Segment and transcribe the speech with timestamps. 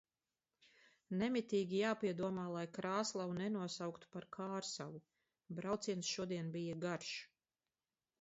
[1.17, 5.03] Nemitīgi jāpiedomā, lai Krāslavu nenosauktu par Kārsavu.
[5.61, 7.13] Brauciens šodien bija garš.